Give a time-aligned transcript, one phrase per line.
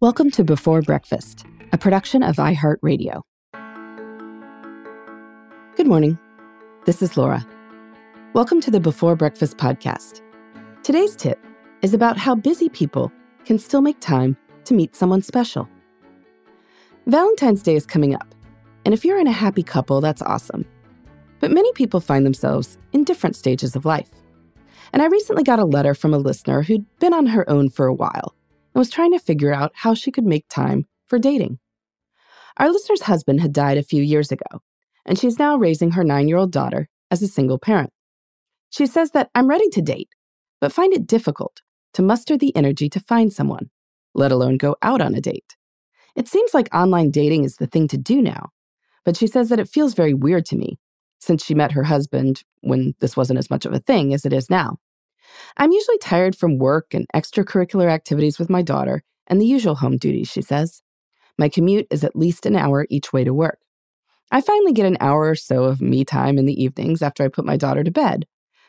[0.00, 3.22] Welcome to Before Breakfast, a production of iHeartRadio.
[5.74, 6.16] Good morning.
[6.84, 7.44] This is Laura.
[8.32, 10.22] Welcome to the Before Breakfast podcast.
[10.84, 11.44] Today's tip
[11.82, 13.10] is about how busy people
[13.44, 15.68] can still make time to meet someone special.
[17.06, 18.32] Valentine's Day is coming up,
[18.84, 20.64] and if you're in a happy couple, that's awesome.
[21.40, 24.10] But many people find themselves in different stages of life.
[24.92, 27.86] And I recently got a letter from a listener who'd been on her own for
[27.86, 28.36] a while
[28.74, 31.58] and was trying to figure out how she could make time for dating.
[32.56, 34.62] Our listener's husband had died a few years ago,
[35.06, 37.92] and she's now raising her nine year old daughter as a single parent.
[38.70, 40.10] She says that I'm ready to date,
[40.60, 41.62] but find it difficult
[41.94, 43.70] to muster the energy to find someone,
[44.14, 45.56] let alone go out on a date.
[46.14, 48.50] It seems like online dating is the thing to do now,
[49.04, 50.78] but she says that it feels very weird to me
[51.20, 54.32] since she met her husband when this wasn't as much of a thing as it
[54.32, 54.78] is now.
[55.56, 59.96] I'm usually tired from work and extracurricular activities with my daughter and the usual home
[59.96, 60.82] duties, she says.
[61.38, 63.58] My commute is at least an hour each way to work.
[64.30, 67.28] I finally get an hour or so of me time in the evenings after I
[67.28, 68.26] put my daughter to bed,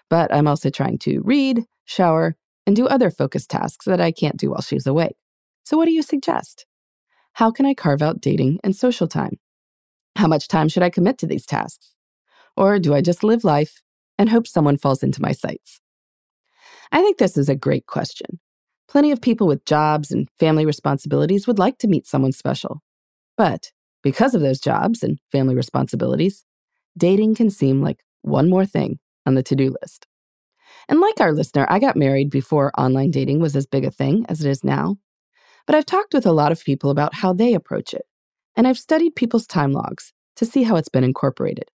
[0.09, 4.37] but I'm also trying to read, shower, and do other focused tasks that I can't
[4.37, 5.15] do while she's awake.
[5.65, 6.65] So, what do you suggest?
[7.33, 9.39] How can I carve out dating and social time?
[10.15, 11.95] How much time should I commit to these tasks?
[12.55, 13.81] Or do I just live life
[14.17, 15.79] and hope someone falls into my sights?
[16.91, 18.39] I think this is a great question.
[18.87, 22.81] Plenty of people with jobs and family responsibilities would like to meet someone special.
[23.37, 26.43] But because of those jobs and family responsibilities,
[26.97, 30.07] dating can seem like one more thing on the to do list.
[30.87, 34.25] And like our listener, I got married before online dating was as big a thing
[34.27, 34.97] as it is now.
[35.67, 38.05] But I've talked with a lot of people about how they approach it,
[38.55, 41.65] and I've studied people's time logs to see how it's been incorporated.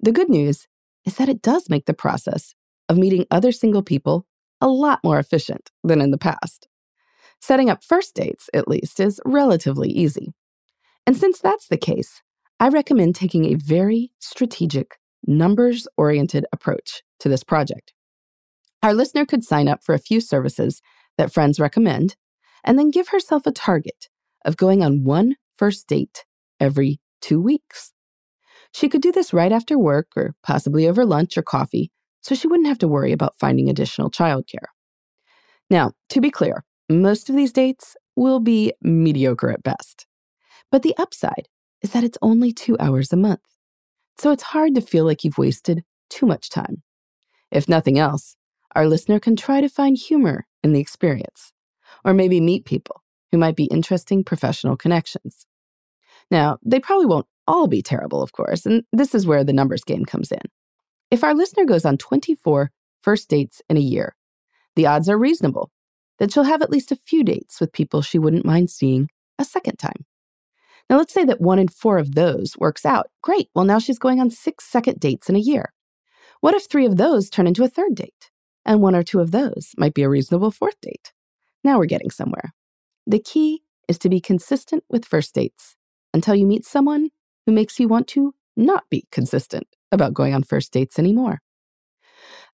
[0.00, 0.66] The good news
[1.06, 2.54] is that it does make the process
[2.90, 4.26] of meeting other single people
[4.62, 6.68] a lot more efficient than in the past.
[7.40, 10.32] Setting up first dates, at least, is relatively easy.
[11.04, 12.22] And since that's the case,
[12.60, 17.92] I recommend taking a very strategic, numbers oriented approach to this project.
[18.82, 20.80] Our listener could sign up for a few services
[21.18, 22.16] that friends recommend
[22.64, 24.08] and then give herself a target
[24.44, 26.24] of going on one first date
[26.60, 27.92] every two weeks.
[28.72, 31.90] She could do this right after work or possibly over lunch or coffee
[32.22, 34.68] so she wouldn't have to worry about finding additional childcare.
[35.68, 40.06] Now, to be clear, most of these dates will be mediocre at best.
[40.70, 41.48] But the upside
[41.82, 43.40] is that it's only two hours a month.
[44.18, 46.82] So it's hard to feel like you've wasted too much time.
[47.50, 48.36] If nothing else,
[48.74, 51.52] our listener can try to find humor in the experience,
[52.04, 55.46] or maybe meet people who might be interesting professional connections.
[56.30, 59.84] Now, they probably won't all be terrible, of course, and this is where the numbers
[59.84, 60.40] game comes in.
[61.12, 62.70] If our listener goes on 24
[63.02, 64.16] first dates in a year,
[64.76, 65.70] the odds are reasonable
[66.18, 69.44] that she'll have at least a few dates with people she wouldn't mind seeing a
[69.44, 70.06] second time.
[70.88, 73.10] Now, let's say that one in four of those works out.
[73.22, 73.50] Great.
[73.54, 75.74] Well, now she's going on six second dates in a year.
[76.40, 78.30] What if three of those turn into a third date?
[78.64, 81.12] And one or two of those might be a reasonable fourth date.
[81.62, 82.54] Now we're getting somewhere.
[83.06, 85.76] The key is to be consistent with first dates
[86.14, 87.10] until you meet someone
[87.44, 91.40] who makes you want to not be consistent about going on first dates anymore.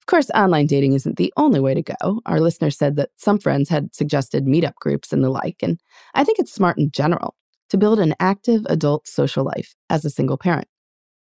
[0.00, 2.20] Of course, online dating isn't the only way to go.
[2.24, 5.78] Our listener said that some friends had suggested meetup groups and the like, and
[6.14, 7.34] I think it's smart in general
[7.70, 10.68] to build an active adult social life as a single parent.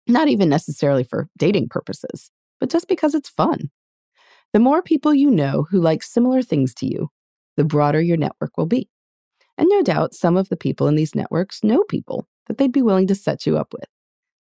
[0.07, 3.69] Not even necessarily for dating purposes, but just because it's fun.
[4.53, 7.09] The more people you know who like similar things to you,
[7.57, 8.89] the broader your network will be.
[9.57, 12.81] And no doubt some of the people in these networks know people that they'd be
[12.81, 13.85] willing to set you up with.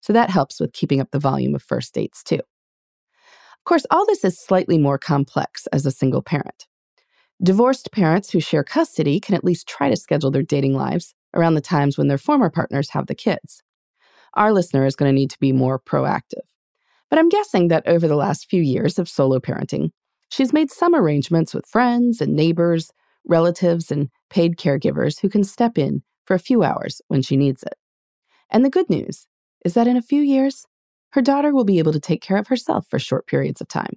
[0.01, 2.35] So that helps with keeping up the volume of first dates, too.
[2.35, 6.65] Of course, all this is slightly more complex as a single parent.
[7.41, 11.53] Divorced parents who share custody can at least try to schedule their dating lives around
[11.53, 13.61] the times when their former partners have the kids.
[14.33, 16.47] Our listener is going to need to be more proactive.
[17.09, 19.91] But I'm guessing that over the last few years of solo parenting,
[20.29, 22.91] she's made some arrangements with friends and neighbors,
[23.25, 27.63] relatives, and paid caregivers who can step in for a few hours when she needs
[27.63, 27.75] it.
[28.51, 29.27] And the good news
[29.65, 30.65] is that in a few years,
[31.11, 33.93] her daughter will be able to take care of herself for short periods of time,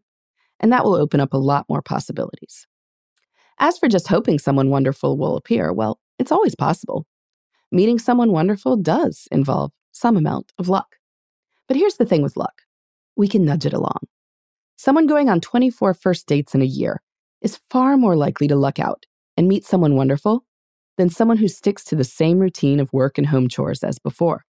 [0.60, 2.66] and that will open up a lot more possibilities.
[3.58, 7.06] As for just hoping someone wonderful will appear, well, it's always possible.
[7.70, 10.96] Meeting someone wonderful does involve some amount of luck.
[11.68, 12.62] But here's the thing with luck
[13.16, 13.98] we can nudge it along.
[14.76, 17.02] Someone going on 24 first dates in a year
[17.40, 19.06] is far more likely to luck out
[19.36, 20.44] and meet someone wonderful
[20.96, 24.44] than someone who sticks to the same routine of work and home chores as before.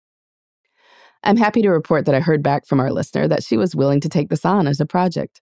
[1.24, 4.00] I'm happy to report that I heard back from our listener that she was willing
[4.00, 5.40] to take this on as a project.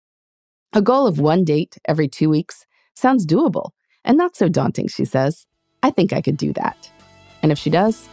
[0.74, 3.70] A goal of one date every two weeks sounds doable
[4.04, 5.46] and not so daunting, she says.
[5.82, 6.90] I think I could do that.
[7.42, 8.08] And if she does,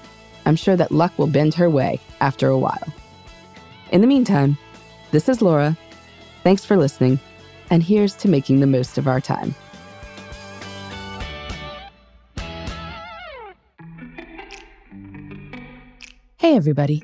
[0.46, 2.94] I'm sure that luck will bend her way after a while.
[3.92, 4.58] In the meantime,
[5.12, 5.78] this is Laura.
[6.44, 7.20] Thanks for listening,
[7.70, 9.54] and here's to making the most of our time.
[16.38, 17.04] Hey, everybody.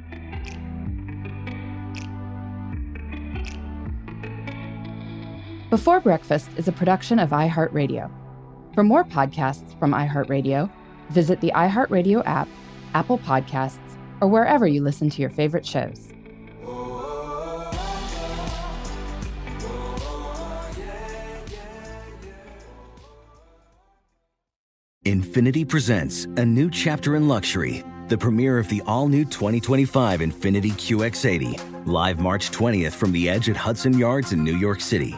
[5.71, 8.11] Before Breakfast is a production of iHeartRadio.
[8.75, 10.69] For more podcasts from iHeartRadio,
[11.11, 12.49] visit the iHeartRadio app,
[12.93, 13.79] Apple Podcasts,
[14.19, 16.11] or wherever you listen to your favorite shows.
[25.05, 30.71] Infiniti presents a new chapter in luxury, the premiere of the all new 2025 Infiniti
[30.73, 35.17] QX80, live March 20th from the edge at Hudson Yards in New York City,